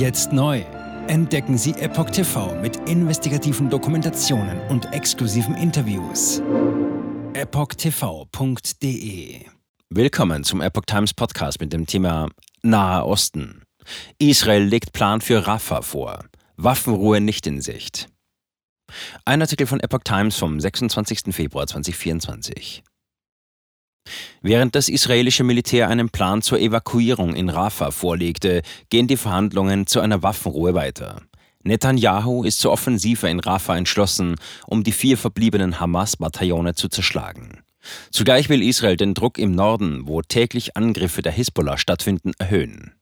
Jetzt 0.00 0.32
neu. 0.32 0.64
Entdecken 1.08 1.58
Sie 1.58 1.72
Epoch 1.72 2.08
TV 2.08 2.58
mit 2.62 2.88
investigativen 2.88 3.68
Dokumentationen 3.68 4.58
und 4.70 4.90
exklusiven 4.94 5.54
Interviews. 5.54 6.40
EpochTV.de 7.34 8.64
Willkommen 9.90 10.44
zum 10.44 10.62
Epoch 10.62 10.86
Times 10.86 11.12
Podcast 11.12 11.60
mit 11.60 11.74
dem 11.74 11.84
Thema 11.86 12.30
Nahe 12.62 13.04
Osten. 13.04 13.62
Israel 14.16 14.62
legt 14.62 14.94
Plan 14.94 15.20
für 15.20 15.46
Rafah 15.46 15.82
vor. 15.82 16.24
Waffenruhe 16.56 17.20
nicht 17.20 17.46
in 17.46 17.60
Sicht. 17.60 18.08
Ein 19.26 19.42
Artikel 19.42 19.66
von 19.66 19.80
Epoch 19.80 20.00
Times 20.02 20.38
vom 20.38 20.60
26. 20.60 21.34
Februar 21.34 21.66
2024. 21.66 22.82
Während 24.42 24.74
das 24.74 24.88
israelische 24.88 25.44
Militär 25.44 25.88
einen 25.88 26.10
Plan 26.10 26.42
zur 26.42 26.58
Evakuierung 26.58 27.34
in 27.34 27.48
Rafah 27.48 27.90
vorlegte, 27.90 28.62
gehen 28.88 29.06
die 29.06 29.16
Verhandlungen 29.16 29.86
zu 29.86 30.00
einer 30.00 30.22
Waffenruhe 30.22 30.74
weiter. 30.74 31.22
Netanyahu 31.62 32.44
ist 32.44 32.60
zur 32.60 32.72
Offensive 32.72 33.28
in 33.28 33.40
Rafah 33.40 33.76
entschlossen, 33.76 34.36
um 34.66 34.82
die 34.82 34.92
vier 34.92 35.18
verbliebenen 35.18 35.78
Hamas-Bataillone 35.78 36.74
zu 36.74 36.88
zerschlagen. 36.88 37.62
Zugleich 38.10 38.48
will 38.48 38.62
Israel 38.62 38.96
den 38.96 39.14
Druck 39.14 39.38
im 39.38 39.52
Norden, 39.52 40.06
wo 40.06 40.22
täglich 40.22 40.76
Angriffe 40.76 41.22
der 41.22 41.32
Hisbollah 41.32 41.76
stattfinden, 41.76 42.32
erhöhen. 42.38 42.92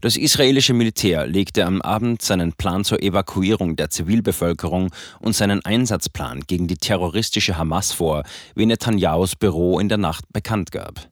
Das 0.00 0.16
israelische 0.16 0.72
Militär 0.72 1.26
legte 1.26 1.66
am 1.66 1.82
Abend 1.82 2.22
seinen 2.22 2.52
Plan 2.54 2.84
zur 2.84 3.02
Evakuierung 3.02 3.76
der 3.76 3.90
Zivilbevölkerung 3.90 4.90
und 5.20 5.34
seinen 5.34 5.64
Einsatzplan 5.64 6.40
gegen 6.46 6.66
die 6.66 6.78
terroristische 6.78 7.58
Hamas 7.58 7.92
vor, 7.92 8.24
wie 8.54 8.66
Netanyahus 8.66 9.36
Büro 9.36 9.78
in 9.78 9.88
der 9.88 9.98
Nacht 9.98 10.24
bekannt 10.32 10.70
gab. 10.72 11.08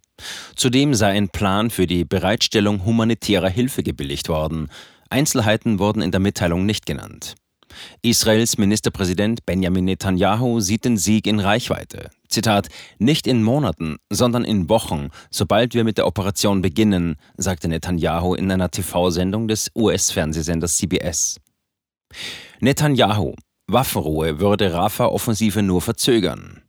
Zudem 0.57 0.95
sei 0.95 1.11
ein 1.11 1.29
Plan 1.29 1.71
für 1.71 1.87
die 1.87 2.05
Bereitstellung 2.05 2.85
humanitärer 2.85 3.49
Hilfe 3.49 3.83
gebilligt 3.83 4.29
worden. 4.29 4.69
Einzelheiten 5.11 5.79
wurden 5.79 6.03
in 6.03 6.11
der 6.11 6.21
Mitteilung 6.21 6.67
nicht 6.67 6.87
genannt. 6.87 7.35
Israels 8.03 8.59
Ministerpräsident 8.59 9.47
Benjamin 9.47 9.85
Netanyahu 9.85 10.61
sieht 10.61 10.85
den 10.85 10.97
Sieg 10.97 11.27
in 11.27 11.39
Reichweite. 11.39 12.11
Zitat, 12.29 12.69
nicht 12.99 13.27
in 13.27 13.43
Monaten, 13.43 13.97
sondern 14.11 14.45
in 14.45 14.69
Wochen, 14.69 15.09
sobald 15.31 15.75
wir 15.75 15.85
mit 15.85 15.99
der 15.99 16.07
Operation 16.07 16.63
beginnen, 16.63 17.17
sagte 17.37 17.69
Netanyahu 17.69 18.35
in 18.35 18.51
einer 18.51 18.71
TV-Sendung 18.71 19.49
des 19.49 19.71
US-Fernsehsenders 19.75 20.77
CBS. 20.77 21.41
Netanyahu, 22.61 23.35
Waffenruhe 23.67 24.41
würde 24.41 24.73
Rafah-Offensive 24.73 25.63
nur 25.63 25.83
verzögern. 25.83 26.63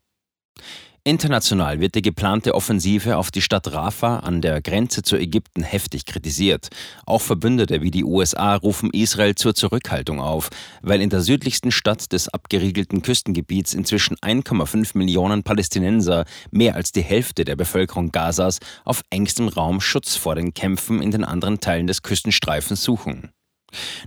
International 1.03 1.80
wird 1.80 1.95
die 1.95 2.02
geplante 2.02 2.53
Offensive 2.53 3.17
auf 3.17 3.31
die 3.31 3.42
Stadt 3.42 3.72
Rafah 3.72 4.19
an 4.19 4.42
der 4.42 4.61
Grenze 4.61 5.02
zu 5.02 5.16
Ägypten 5.16 5.64
heftig 5.64 6.05
kritisiert. 6.05 6.69
Auch 7.05 7.22
Verbündete 7.22 7.81
wie 7.81 7.92
die 7.92 8.03
USA 8.03 8.55
rufen 8.55 8.89
Israel 8.92 9.36
zur 9.36 9.55
Zurückhaltung 9.55 10.20
auf, 10.20 10.50
weil 10.81 11.02
in 11.02 11.09
der 11.09 11.22
südlichsten 11.22 11.72
Stadt 11.72 12.11
des 12.11 12.27
abgeriegelten 12.30 13.02
Küstengebiets 13.02 13.73
inzwischen 13.73 14.17
1,5 14.17 14.97
Millionen 14.97 15.44
Palästinenser, 15.44 16.25
mehr 16.52 16.75
als 16.75 16.92
die 16.92 17.02
Hälfte 17.02 17.45
der 17.45 17.55
Bevölkerung 17.55 18.11
Gazas, 18.11 18.59
auf 18.83 19.02
engstem 19.09 19.47
Raum 19.47 19.81
Schutz 19.81 20.16
vor 20.16 20.36
den 20.36 20.53
Kämpfen 20.53 21.02
in 21.02 21.11
den 21.11 21.23
anderen 21.23 21.59
Teilen 21.59 21.88
des 21.88 22.03
Küstenstreifens 22.03 22.83
suchen. 22.83 23.31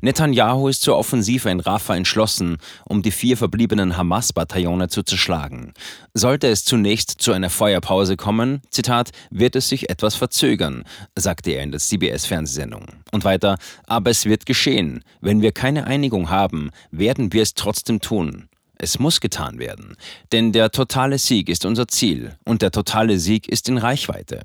Netanyahu 0.00 0.68
ist 0.68 0.82
zur 0.82 0.96
Offensive 0.96 1.50
in 1.50 1.60
Rafah 1.60 1.96
entschlossen, 1.96 2.58
um 2.84 3.02
die 3.02 3.10
vier 3.10 3.36
verbliebenen 3.36 3.96
Hamas-Bataillone 3.96 4.88
zu 4.88 5.02
zerschlagen. 5.02 5.72
Sollte 6.14 6.48
es 6.48 6.64
zunächst 6.64 7.20
zu 7.20 7.32
einer 7.32 7.50
Feuerpause 7.50 8.16
kommen, 8.16 8.62
Zitat, 8.70 9.10
wird 9.30 9.56
es 9.56 9.68
sich 9.68 9.90
etwas 9.90 10.14
verzögern, 10.14 10.84
sagte 11.16 11.52
er 11.52 11.62
in 11.62 11.70
der 11.70 11.80
CBS-Fernsehsendung. 11.80 12.86
Und 13.12 13.24
weiter, 13.24 13.58
aber 13.86 14.10
es 14.10 14.24
wird 14.24 14.46
geschehen. 14.46 15.04
Wenn 15.20 15.42
wir 15.42 15.52
keine 15.52 15.86
Einigung 15.86 16.30
haben, 16.30 16.70
werden 16.90 17.32
wir 17.32 17.42
es 17.42 17.54
trotzdem 17.54 18.00
tun. 18.00 18.48
Es 18.82 18.98
muss 18.98 19.20
getan 19.20 19.60
werden, 19.60 19.96
denn 20.32 20.50
der 20.50 20.72
totale 20.72 21.18
Sieg 21.18 21.48
ist 21.48 21.64
unser 21.64 21.86
Ziel 21.86 22.36
und 22.44 22.62
der 22.62 22.72
totale 22.72 23.18
Sieg 23.20 23.46
ist 23.46 23.68
in 23.68 23.78
Reichweite. 23.78 24.42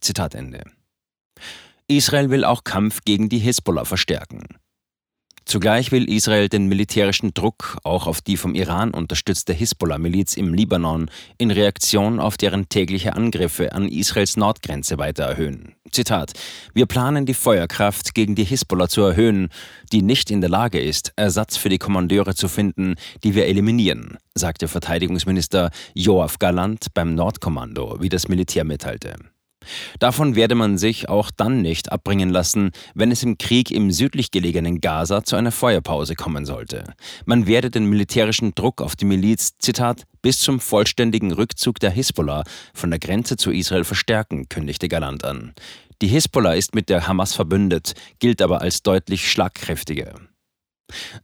Zitat 0.00 0.36
Ende. 0.36 0.62
Israel 1.88 2.30
will 2.30 2.44
auch 2.44 2.64
Kampf 2.64 3.02
gegen 3.04 3.28
die 3.28 3.38
Hisbollah 3.38 3.84
verstärken. 3.84 4.42
Zugleich 5.44 5.92
will 5.92 6.10
Israel 6.10 6.48
den 6.48 6.66
militärischen 6.66 7.32
Druck 7.32 7.78
auch 7.84 8.08
auf 8.08 8.20
die 8.20 8.36
vom 8.36 8.56
Iran 8.56 8.90
unterstützte 8.90 9.52
Hisbollah-Miliz 9.52 10.36
im 10.36 10.52
Libanon 10.52 11.08
in 11.38 11.52
Reaktion 11.52 12.18
auf 12.18 12.36
deren 12.36 12.68
tägliche 12.68 13.14
Angriffe 13.14 13.72
an 13.72 13.88
Israels 13.88 14.36
Nordgrenze 14.36 14.98
weiter 14.98 15.22
erhöhen. 15.22 15.76
Zitat: 15.92 16.32
Wir 16.74 16.86
planen 16.86 17.24
die 17.24 17.34
Feuerkraft 17.34 18.16
gegen 18.16 18.34
die 18.34 18.42
Hisbollah 18.42 18.88
zu 18.88 19.02
erhöhen, 19.02 19.50
die 19.92 20.02
nicht 20.02 20.32
in 20.32 20.40
der 20.40 20.50
Lage 20.50 20.80
ist, 20.80 21.12
Ersatz 21.14 21.56
für 21.56 21.68
die 21.68 21.78
Kommandeure 21.78 22.34
zu 22.34 22.48
finden, 22.48 22.96
die 23.22 23.36
wir 23.36 23.46
eliminieren, 23.46 24.18
sagte 24.34 24.66
Verteidigungsminister 24.66 25.70
Joachim 25.94 26.38
Galant 26.40 26.92
beim 26.94 27.14
Nordkommando, 27.14 27.98
wie 28.00 28.08
das 28.08 28.26
Militär 28.26 28.64
mitteilte. 28.64 29.14
Davon 29.98 30.36
werde 30.36 30.54
man 30.54 30.78
sich 30.78 31.08
auch 31.08 31.30
dann 31.30 31.62
nicht 31.62 31.92
abbringen 31.92 32.30
lassen, 32.30 32.70
wenn 32.94 33.10
es 33.10 33.22
im 33.22 33.38
Krieg 33.38 33.70
im 33.70 33.90
südlich 33.90 34.30
gelegenen 34.30 34.80
Gaza 34.80 35.24
zu 35.24 35.36
einer 35.36 35.52
Feuerpause 35.52 36.14
kommen 36.14 36.46
sollte. 36.46 36.84
Man 37.24 37.46
werde 37.46 37.70
den 37.70 37.86
militärischen 37.86 38.54
Druck 38.54 38.82
auf 38.82 38.96
die 38.96 39.04
Miliz, 39.04 39.58
Zitat, 39.58 40.04
bis 40.22 40.38
zum 40.38 40.60
vollständigen 40.60 41.32
Rückzug 41.32 41.78
der 41.80 41.90
Hisbollah 41.90 42.44
von 42.74 42.90
der 42.90 42.98
Grenze 42.98 43.36
zu 43.36 43.50
Israel 43.50 43.84
verstärken, 43.84 44.48
kündigte 44.48 44.88
Galant 44.88 45.24
an. 45.24 45.54
Die 46.02 46.08
Hisbollah 46.08 46.54
ist 46.54 46.74
mit 46.74 46.88
der 46.90 47.06
Hamas 47.06 47.34
verbündet, 47.34 47.94
gilt 48.18 48.42
aber 48.42 48.60
als 48.60 48.82
deutlich 48.82 49.30
schlagkräftiger. 49.30 50.14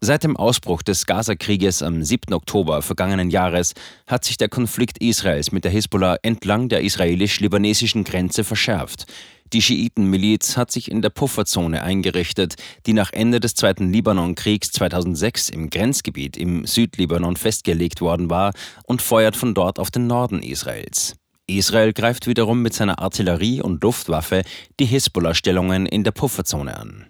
Seit 0.01 0.25
dem 0.25 0.37
Ausbruch 0.37 0.83
des 0.83 1.07
Gaza-Krieges 1.07 1.83
am 1.83 2.03
7. 2.03 2.35
Oktober 2.35 2.83
vergangenen 2.83 3.31
Jahres 3.31 3.75
hat 4.07 4.25
sich 4.25 4.37
der 4.37 4.49
Konflikt 4.49 4.99
Israels 4.99 5.53
mit 5.53 5.65
der 5.65 5.71
Hisbollah 5.71 6.17
entlang 6.23 6.69
der 6.69 6.83
israelisch-libanesischen 6.83 8.05
Grenze 8.05 8.45
verschärft. 8.45 9.07
Die 9.53 9.63
Schiitenmiliz 9.63 10.57
hat 10.57 10.71
sich 10.71 10.91
in 10.91 11.03
der 11.03 11.11
Pufferzone 11.11 11.83
eingerichtet, 11.83 12.55
die 12.87 12.95
nach 12.95 13.13
Ende 13.13 13.39
des 13.39 13.55
Zweiten 13.55 13.93
Libanonkriegs 13.93 14.73
2006 14.73 15.51
im 15.51 15.69
Grenzgebiet 15.69 16.37
im 16.39 16.67
Südlibanon 16.67 17.37
festgelegt 17.37 18.01
worden 18.01 18.31
war 18.31 18.53
und 18.87 19.03
feuert 19.03 19.37
von 19.37 19.53
dort 19.53 19.79
auf 19.79 19.91
den 19.91 20.07
Norden 20.07 20.43
Israels. 20.43 21.17
Israel 21.47 21.93
greift 21.93 22.27
wiederum 22.27 22.63
mit 22.63 22.73
seiner 22.73 22.99
Artillerie 23.01 23.61
und 23.61 23.83
Luftwaffe 23.83 24.43
die 24.81 24.87
Hisbollah-Stellungen 24.87 25.87
in 25.87 26.03
der 26.03 26.13
Pufferzone 26.13 26.77
an. 26.77 27.07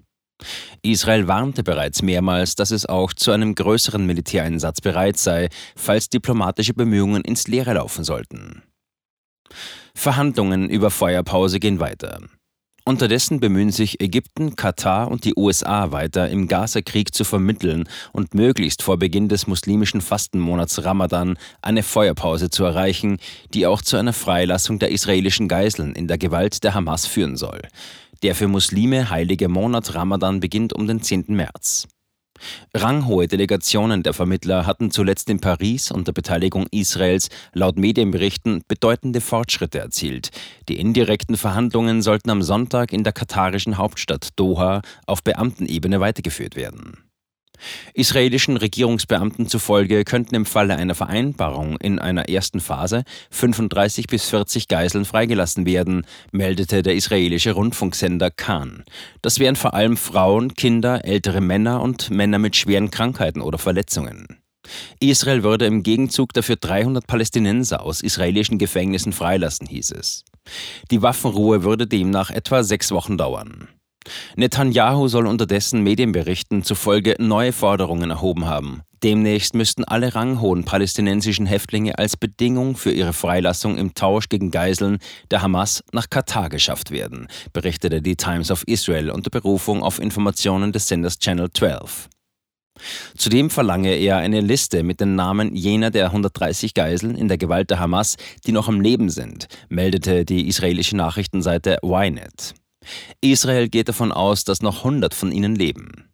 Israel 0.83 1.29
warnte 1.29 1.63
bereits 1.63 2.03
mehrmals, 2.03 2.55
dass 2.55 2.71
es 2.71 2.87
auch 2.87 3.13
zu 3.13 3.31
einem 3.31 3.55
größeren 3.55 4.05
Militäreinsatz 4.05 4.81
bereit 4.81 5.17
sei, 5.17 5.49
falls 5.77 6.09
diplomatische 6.09 6.75
Bemühungen 6.75 7.23
ins 7.23 7.49
Leere 7.49 7.75
laufen 7.75 8.05
sollten. 8.05 8.63
Verhandlungen 9.95 10.71
über 10.71 10.91
Feuerpause 10.91 11.61
gehen 11.61 11.81
weiter. 11.81 12.21
Unterdessen 12.85 13.39
bemühen 13.39 13.71
sich 13.71 14.01
Ägypten, 14.01 14.57
Katar 14.57 15.09
und 15.09 15.25
die 15.25 15.35
USA 15.37 15.93
weiter, 15.93 16.29
im 16.31 16.49
Gaza-Krieg 16.49 17.15
zu 17.15 17.23
vermitteln 17.23 17.89
und 18.13 18.35
möglichst 18.35 18.83
vor 18.83 18.99
Beginn 18.99 19.29
des 19.29 19.47
muslimischen 19.47 20.01
Fastenmonats 20.01 20.85
Ramadan 20.85 21.39
eine 21.61 21.85
Feuerpause 21.85 22.51
zu 22.51 22.65
erreichen, 22.65 23.19
die 23.55 23.69
auch 23.69 23.83
zu 23.83 23.97
einer 23.97 24.13
Freilassung 24.13 24.81
der 24.81 24.91
israelischen 24.91 25.47
Geiseln 25.47 25.95
in 25.95 26.09
der 26.09 26.19
Gewalt 26.19 26.65
der 26.65 26.75
Hamas 26.75 27.07
führen 27.07 27.37
soll. 27.37 27.63
Der 28.23 28.37
für 28.37 28.47
Muslime 28.47 29.11
heilige 29.11 29.49
Monat 29.49 29.97
Ramadan 29.97 30.39
beginnt 30.39 30.73
um 30.73 30.87
den 30.87 31.03
10. 31.03 31.25
März. 31.29 31.89
Ranghohe 32.73 33.27
Delegationen 33.27 34.05
der 34.05 34.15
Vermittler 34.15 34.65
hatten 34.65 34.93
zuletzt 34.93 35.29
in 35.29 35.41
Paris 35.41 35.91
unter 35.91 36.13
Beteiligung 36.13 36.67
Israels 36.71 37.31
laut 37.53 37.79
Medienberichten 37.79 38.63
bedeutende 38.69 39.21
Fortschritte 39.21 39.81
erzielt. 39.81 40.31
Die 40.69 40.79
indirekten 40.79 41.37
Verhandlungen 41.37 42.01
sollten 42.01 42.31
am 42.31 42.43
Sonntag 42.43 42.93
in 42.93 43.03
der 43.03 43.13
katarischen 43.13 43.77
Hauptstadt 43.77 44.29
Doha 44.37 44.83
auf 45.07 45.25
Beamtenebene 45.25 45.99
weitergeführt 45.99 46.55
werden. 46.55 46.99
Israelischen 47.95 48.57
Regierungsbeamten 48.57 49.47
zufolge 49.47 50.05
könnten 50.05 50.35
im 50.35 50.47
Falle 50.47 50.77
einer 50.77 50.95
Vereinbarung 50.95 51.77
in 51.79 51.99
einer 51.99 52.29
ersten 52.29 52.61
Phase 52.61 53.05
35 53.31 54.07
bis 54.07 54.29
40 54.29 54.69
Geiseln 54.69 55.05
freigelassen 55.05 55.67
werden, 55.67 56.07
meldete 56.31 56.83
der 56.83 56.95
israelische 56.95 57.53
Rundfunksender 57.53 58.31
Khan. 58.31 58.85
Das 59.21 59.39
wären 59.39 59.57
vor 59.57 59.75
allem 59.75 59.97
Frauen, 59.97 60.55
Kinder, 60.55 61.05
ältere 61.05 61.41
Männer 61.41 61.83
und 61.83 62.11
Männer 62.11 62.39
mit 62.39 62.57
schweren 62.57 62.91
Krankheiten 62.91 63.41
oder 63.41 63.59
Verletzungen. 63.59 64.43
Israel 65.01 65.43
würde 65.43 65.67
im 65.67 65.83
Gegenzug 65.83 66.33
dafür 66.33 66.57
300 66.57 67.07
Palästinenser 67.07 67.83
aus 67.83 68.01
israelischen 68.01 68.59
Gefängnissen 68.59 69.13
freilassen, 69.13 69.67
hieß 69.67 69.93
es. 69.93 70.25
Die 70.91 71.03
Waffenruhe 71.03 71.65
würde 71.65 71.87
demnach 71.87 72.31
etwa 72.31 72.63
sechs 72.63 72.91
Wochen 72.93 73.19
dauern. 73.19 73.69
Netanyahu 74.37 75.09
soll 75.09 75.27
unterdessen 75.27 75.83
Medienberichten 75.83 76.63
zufolge 76.63 77.17
neue 77.19 77.53
Forderungen 77.53 78.11
erhoben 78.11 78.47
haben. 78.47 78.83
Demnächst 79.03 79.55
müssten 79.55 79.83
alle 79.83 80.15
ranghohen 80.15 80.65
palästinensischen 80.65 81.47
Häftlinge 81.47 81.99
als 81.99 82.17
Bedingung 82.17 82.77
für 82.77 82.93
ihre 82.93 83.13
Freilassung 83.13 83.77
im 83.77 83.95
Tausch 83.95 84.29
gegen 84.29 84.53
Geiseln 84.53 84.99
der 85.31 85.43
Hamas 85.43 85.83
nach 85.93 86.09
Katar 86.09 86.49
geschafft 86.49 86.93
werden, 86.93 87.27
berichtete 87.53 88.01
die 88.01 88.15
Times 88.15 88.53
of 88.53 88.63
Israel 88.67 89.11
unter 89.11 89.31
Berufung 89.31 89.83
auf 89.83 89.99
Informationen 89.99 90.73
des 90.73 90.87
Senders 90.87 91.19
Channel 91.19 91.51
12. 91.53 92.09
Zudem 93.17 93.51
verlange 93.51 93.95
er 93.95 94.19
eine 94.19 94.41
Liste 94.41 94.83
mit 94.83 95.01
den 95.01 95.15
Namen 95.17 95.55
jener 95.55 95.91
der 95.91 96.07
130 96.07 96.75
Geiseln 96.75 97.17
in 97.17 97.29
der 97.29 97.39
Gewalt 97.39 97.71
der 97.71 97.81
Hamas, 97.81 98.17
die 98.47 98.53
noch 98.53 98.69
am 98.69 98.81
Leben 98.81 99.11
sind, 99.11 99.49
meldete 99.69 100.25
die 100.25 100.49
israelische 100.49 100.97
Nachrichtenseite 100.97 101.79
Ynet. 101.83 102.55
Israel 103.21 103.69
geht 103.69 103.89
davon 103.89 104.13
aus, 104.13 104.45
dass 104.45 104.63
noch 104.63 104.79
100 104.79 105.15
von 105.15 105.33
ihnen 105.33 105.55
leben. 105.55 106.13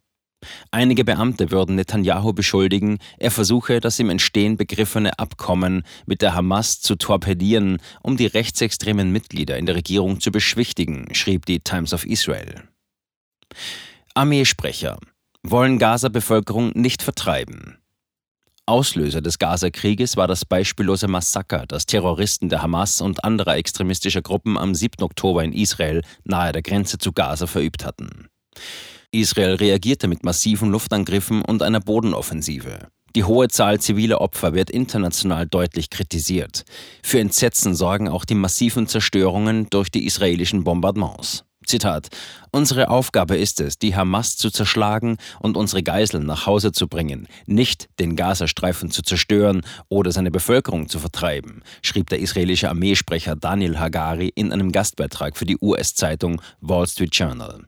Einige 0.71 1.03
Beamte 1.03 1.51
würden 1.51 1.75
Netanyahu 1.75 2.33
beschuldigen, 2.33 2.99
er 3.17 3.31
versuche, 3.31 3.81
das 3.81 3.99
im 3.99 4.09
Entstehen 4.09 4.55
begriffene 4.55 5.19
Abkommen 5.19 5.83
mit 6.05 6.21
der 6.21 6.33
Hamas 6.33 6.79
zu 6.79 6.95
torpedieren, 6.95 7.79
um 8.01 8.15
die 8.15 8.27
rechtsextremen 8.27 9.11
Mitglieder 9.11 9.57
in 9.57 9.65
der 9.65 9.75
Regierung 9.75 10.21
zu 10.21 10.31
beschwichtigen, 10.31 11.13
schrieb 11.13 11.45
die 11.45 11.59
Times 11.59 11.93
of 11.93 12.05
Israel. 12.05 12.63
Armeesprecher 14.13 14.97
wollen 15.43 15.77
Gaza-Bevölkerung 15.77 16.71
nicht 16.73 17.01
vertreiben. 17.01 17.78
Auslöser 18.69 19.21
des 19.21 19.39
Gaza-Krieges 19.39 20.15
war 20.15 20.27
das 20.27 20.45
beispiellose 20.45 21.07
Massaker, 21.07 21.65
das 21.67 21.87
Terroristen 21.87 22.49
der 22.49 22.61
Hamas 22.61 23.01
und 23.01 23.23
anderer 23.23 23.57
extremistischer 23.57 24.21
Gruppen 24.21 24.59
am 24.59 24.75
7. 24.75 25.03
Oktober 25.03 25.43
in 25.43 25.53
Israel 25.53 26.03
nahe 26.23 26.51
der 26.51 26.61
Grenze 26.61 26.99
zu 26.99 27.11
Gaza 27.11 27.47
verübt 27.47 27.83
hatten. 27.83 28.27
Israel 29.09 29.55
reagierte 29.55 30.07
mit 30.07 30.23
massiven 30.23 30.69
Luftangriffen 30.69 31.41
und 31.41 31.63
einer 31.63 31.79
Bodenoffensive. 31.79 32.89
Die 33.15 33.23
hohe 33.23 33.47
Zahl 33.47 33.81
ziviler 33.81 34.21
Opfer 34.21 34.53
wird 34.53 34.69
international 34.69 35.47
deutlich 35.47 35.89
kritisiert. 35.89 36.63
Für 37.01 37.19
Entsetzen 37.19 37.73
sorgen 37.73 38.07
auch 38.07 38.23
die 38.23 38.35
massiven 38.35 38.85
Zerstörungen 38.85 39.67
durch 39.71 39.89
die 39.89 40.05
israelischen 40.05 40.63
Bombardements. 40.63 41.43
Zitat, 41.69 42.09
unsere 42.51 42.89
Aufgabe 42.89 43.37
ist 43.37 43.61
es, 43.61 43.77
die 43.77 43.95
Hamas 43.95 44.37
zu 44.37 44.49
zerschlagen 44.49 45.17
und 45.39 45.55
unsere 45.55 45.83
Geiseln 45.83 46.25
nach 46.25 46.47
Hause 46.47 46.71
zu 46.71 46.87
bringen, 46.87 47.27
nicht 47.45 47.89
den 47.99 48.15
Gazastreifen 48.15 48.89
zu 48.89 49.03
zerstören 49.03 49.61
oder 49.87 50.11
seine 50.11 50.31
Bevölkerung 50.31 50.89
zu 50.89 50.99
vertreiben, 50.99 51.61
schrieb 51.83 52.09
der 52.09 52.19
israelische 52.19 52.69
Armeesprecher 52.69 53.35
Daniel 53.35 53.79
Hagari 53.79 54.31
in 54.33 54.51
einem 54.51 54.71
Gastbeitrag 54.71 55.37
für 55.37 55.45
die 55.45 55.57
US-Zeitung 55.61 56.41
Wall 56.59 56.87
Street 56.87 57.15
Journal. 57.15 57.65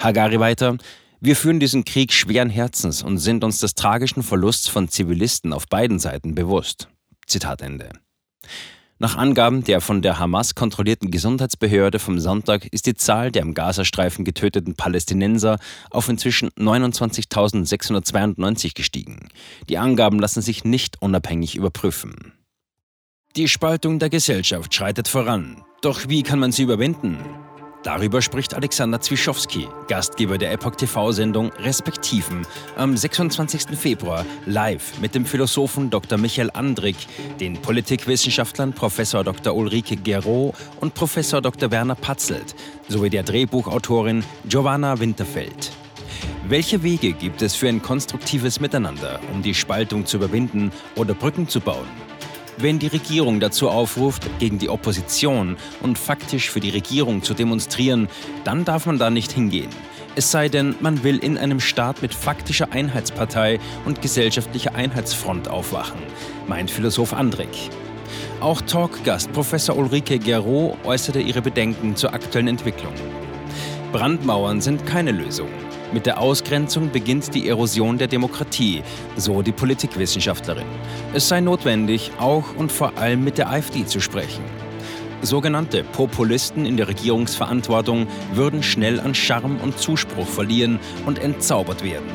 Hagari 0.00 0.40
weiter, 0.40 0.76
wir 1.20 1.36
führen 1.36 1.60
diesen 1.60 1.84
Krieg 1.84 2.12
schweren 2.12 2.50
Herzens 2.50 3.02
und 3.02 3.18
sind 3.18 3.44
uns 3.44 3.58
des 3.58 3.74
tragischen 3.74 4.22
Verlusts 4.24 4.68
von 4.68 4.88
Zivilisten 4.88 5.52
auf 5.52 5.68
beiden 5.68 6.00
Seiten 6.00 6.34
bewusst. 6.34 6.88
Zitat 7.26 7.62
Ende. 7.62 7.90
Nach 9.00 9.16
Angaben 9.16 9.62
der 9.62 9.80
von 9.80 10.02
der 10.02 10.18
Hamas 10.18 10.56
kontrollierten 10.56 11.12
Gesundheitsbehörde 11.12 12.00
vom 12.00 12.18
Sonntag 12.18 12.66
ist 12.72 12.86
die 12.86 12.94
Zahl 12.94 13.30
der 13.30 13.42
im 13.42 13.54
Gazastreifen 13.54 14.24
getöteten 14.24 14.74
Palästinenser 14.74 15.60
auf 15.90 16.08
inzwischen 16.08 16.48
29.692 16.50 18.74
gestiegen. 18.74 19.28
Die 19.68 19.78
Angaben 19.78 20.18
lassen 20.18 20.42
sich 20.42 20.64
nicht 20.64 21.00
unabhängig 21.00 21.54
überprüfen. 21.54 22.32
Die 23.36 23.46
Spaltung 23.46 24.00
der 24.00 24.10
Gesellschaft 24.10 24.74
schreitet 24.74 25.06
voran. 25.06 25.62
Doch 25.80 26.08
wie 26.08 26.24
kann 26.24 26.40
man 26.40 26.50
sie 26.50 26.64
überwinden? 26.64 27.18
Darüber 27.84 28.22
spricht 28.22 28.54
Alexander 28.54 29.00
Zwischowski, 29.00 29.68
Gastgeber 29.86 30.36
der 30.36 30.52
Epoch 30.52 30.74
TV-Sendung 30.74 31.52
Respektiven, 31.58 32.44
am 32.76 32.96
26. 32.96 33.78
Februar 33.78 34.26
live 34.46 34.98
mit 35.00 35.14
dem 35.14 35.24
Philosophen 35.24 35.88
Dr. 35.88 36.18
Michael 36.18 36.50
Andrick, 36.52 36.96
den 37.38 37.54
Politikwissenschaftlern 37.62 38.72
Prof. 38.72 38.96
Dr. 38.96 39.54
Ulrike 39.54 39.96
Gero 39.96 40.54
und 40.80 40.94
Prof. 40.94 41.14
Dr. 41.14 41.70
Werner 41.70 41.94
Patzelt 41.94 42.56
sowie 42.88 43.10
der 43.10 43.22
Drehbuchautorin 43.22 44.24
Giovanna 44.48 44.98
Winterfeld. 44.98 45.70
Welche 46.48 46.82
Wege 46.82 47.12
gibt 47.12 47.42
es 47.42 47.54
für 47.54 47.68
ein 47.68 47.80
konstruktives 47.80 48.58
Miteinander, 48.58 49.20
um 49.32 49.42
die 49.42 49.54
Spaltung 49.54 50.04
zu 50.04 50.16
überwinden 50.16 50.72
oder 50.96 51.14
Brücken 51.14 51.48
zu 51.48 51.60
bauen? 51.60 51.86
Wenn 52.60 52.80
die 52.80 52.88
Regierung 52.88 53.38
dazu 53.38 53.68
aufruft, 53.68 54.28
gegen 54.40 54.58
die 54.58 54.68
Opposition 54.68 55.56
und 55.80 55.96
faktisch 55.96 56.50
für 56.50 56.58
die 56.58 56.70
Regierung 56.70 57.22
zu 57.22 57.32
demonstrieren, 57.32 58.08
dann 58.42 58.64
darf 58.64 58.86
man 58.86 58.98
da 58.98 59.10
nicht 59.10 59.30
hingehen. 59.30 59.68
Es 60.16 60.32
sei 60.32 60.48
denn, 60.48 60.74
man 60.80 61.04
will 61.04 61.18
in 61.18 61.38
einem 61.38 61.60
Staat 61.60 62.02
mit 62.02 62.12
faktischer 62.12 62.72
Einheitspartei 62.72 63.60
und 63.84 64.02
gesellschaftlicher 64.02 64.74
Einheitsfront 64.74 65.48
aufwachen, 65.48 66.00
meint 66.48 66.72
Philosoph 66.72 67.12
Andrik. 67.12 67.70
Auch 68.40 68.60
Talkgast 68.62 69.32
Professor 69.32 69.76
Ulrike 69.76 70.18
Gero 70.18 70.76
äußerte 70.82 71.20
ihre 71.20 71.42
Bedenken 71.42 71.94
zur 71.94 72.12
aktuellen 72.12 72.48
Entwicklung. 72.48 72.94
Brandmauern 73.92 74.60
sind 74.60 74.84
keine 74.84 75.12
Lösung. 75.12 75.48
Mit 75.90 76.04
der 76.04 76.20
Ausgrenzung 76.20 76.90
beginnt 76.90 77.34
die 77.34 77.48
Erosion 77.48 77.96
der 77.96 78.08
Demokratie, 78.08 78.82
so 79.16 79.40
die 79.40 79.52
Politikwissenschaftlerin. 79.52 80.66
Es 81.14 81.28
sei 81.28 81.40
notwendig, 81.40 82.10
auch 82.18 82.44
und 82.56 82.70
vor 82.70 82.98
allem 82.98 83.24
mit 83.24 83.38
der 83.38 83.50
AfD 83.50 83.86
zu 83.86 83.98
sprechen. 84.00 84.44
Sogenannte 85.22 85.82
Populisten 85.82 86.66
in 86.66 86.76
der 86.76 86.88
Regierungsverantwortung 86.88 88.06
würden 88.34 88.62
schnell 88.62 89.00
an 89.00 89.14
Charme 89.14 89.58
und 89.62 89.78
Zuspruch 89.78 90.26
verlieren 90.26 90.78
und 91.06 91.18
entzaubert 91.18 91.82
werden. 91.82 92.06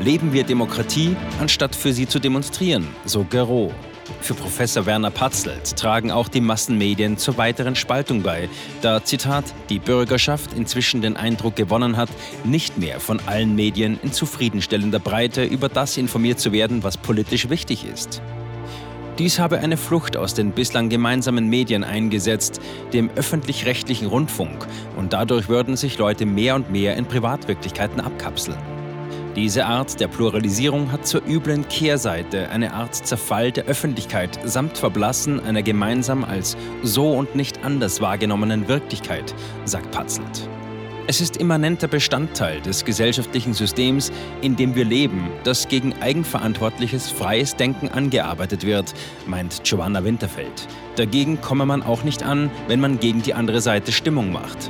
Leben 0.00 0.32
wir 0.32 0.42
Demokratie, 0.42 1.16
anstatt 1.40 1.76
für 1.76 1.92
sie 1.92 2.08
zu 2.08 2.18
demonstrieren, 2.18 2.88
so 3.04 3.24
Gero. 3.24 3.72
Für 4.20 4.34
Professor 4.34 4.86
Werner 4.86 5.10
Patzelt 5.10 5.76
tragen 5.76 6.10
auch 6.10 6.28
die 6.28 6.40
Massenmedien 6.40 7.16
zur 7.18 7.36
weiteren 7.38 7.74
Spaltung 7.74 8.22
bei, 8.22 8.48
da, 8.82 9.04
Zitat, 9.04 9.44
die 9.70 9.78
Bürgerschaft 9.78 10.52
inzwischen 10.52 11.00
den 11.00 11.16
Eindruck 11.16 11.56
gewonnen 11.56 11.96
hat, 11.96 12.08
nicht 12.44 12.78
mehr 12.78 13.00
von 13.00 13.20
allen 13.26 13.54
Medien 13.54 13.98
in 14.02 14.12
zufriedenstellender 14.12 14.98
Breite 14.98 15.44
über 15.44 15.68
das 15.68 15.96
informiert 15.96 16.40
zu 16.40 16.52
werden, 16.52 16.82
was 16.82 16.96
politisch 16.96 17.48
wichtig 17.48 17.86
ist. 17.86 18.22
Dies 19.18 19.40
habe 19.40 19.58
eine 19.58 19.76
Flucht 19.76 20.16
aus 20.16 20.34
den 20.34 20.52
bislang 20.52 20.88
gemeinsamen 20.88 21.48
Medien 21.48 21.82
eingesetzt, 21.82 22.60
dem 22.92 23.10
öffentlich-rechtlichen 23.16 24.06
Rundfunk, 24.06 24.66
und 24.96 25.12
dadurch 25.12 25.48
würden 25.48 25.76
sich 25.76 25.98
Leute 25.98 26.24
mehr 26.24 26.54
und 26.54 26.70
mehr 26.70 26.96
in 26.96 27.04
Privatwirklichkeiten 27.04 28.00
abkapseln. 28.00 28.77
Diese 29.38 29.66
Art 29.66 30.00
der 30.00 30.08
Pluralisierung 30.08 30.90
hat 30.90 31.06
zur 31.06 31.24
üblen 31.24 31.68
Kehrseite 31.68 32.50
eine 32.50 32.72
Art 32.72 32.96
Zerfall 32.96 33.52
der 33.52 33.66
Öffentlichkeit 33.66 34.36
samt 34.42 34.76
Verblassen 34.76 35.38
einer 35.38 35.62
gemeinsam 35.62 36.24
als 36.24 36.56
so 36.82 37.12
und 37.12 37.36
nicht 37.36 37.64
anders 37.64 38.00
wahrgenommenen 38.00 38.66
Wirklichkeit, 38.66 39.32
sagt 39.64 39.92
Patzelt. 39.92 40.48
Es 41.06 41.20
ist 41.20 41.36
immanenter 41.36 41.86
Bestandteil 41.86 42.60
des 42.62 42.84
gesellschaftlichen 42.84 43.54
Systems, 43.54 44.10
in 44.42 44.56
dem 44.56 44.74
wir 44.74 44.84
leben, 44.84 45.30
dass 45.44 45.68
gegen 45.68 45.94
eigenverantwortliches, 46.02 47.08
freies 47.08 47.54
Denken 47.54 47.88
angearbeitet 47.88 48.66
wird, 48.66 48.92
meint 49.28 49.62
Giovanna 49.62 50.02
Winterfeld. 50.02 50.66
Dagegen 50.96 51.40
komme 51.40 51.64
man 51.64 51.84
auch 51.84 52.02
nicht 52.02 52.24
an, 52.24 52.50
wenn 52.66 52.80
man 52.80 52.98
gegen 52.98 53.22
die 53.22 53.34
andere 53.34 53.60
Seite 53.60 53.92
Stimmung 53.92 54.32
macht. 54.32 54.68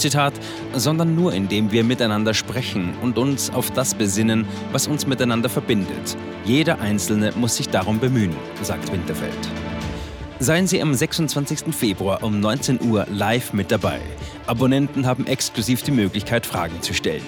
Zitat, 0.00 0.34
sondern 0.74 1.14
nur 1.14 1.32
indem 1.32 1.70
wir 1.70 1.84
miteinander 1.84 2.34
sprechen 2.34 2.94
und 3.02 3.18
uns 3.18 3.50
auf 3.50 3.70
das 3.70 3.94
besinnen, 3.94 4.46
was 4.72 4.86
uns 4.86 5.06
miteinander 5.06 5.48
verbindet. 5.48 6.16
Jeder 6.44 6.80
Einzelne 6.80 7.32
muss 7.36 7.56
sich 7.56 7.68
darum 7.68 8.00
bemühen, 8.00 8.34
sagt 8.62 8.90
Winterfeld. 8.92 9.48
Seien 10.38 10.66
Sie 10.66 10.80
am 10.80 10.94
26. 10.94 11.74
Februar 11.74 12.22
um 12.22 12.40
19 12.40 12.80
Uhr 12.82 13.06
live 13.10 13.52
mit 13.52 13.70
dabei. 13.70 14.00
Abonnenten 14.46 15.06
haben 15.06 15.26
exklusiv 15.26 15.82
die 15.82 15.90
Möglichkeit, 15.90 16.46
Fragen 16.46 16.80
zu 16.80 16.94
stellen. 16.94 17.22